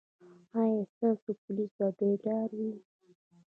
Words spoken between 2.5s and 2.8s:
وي؟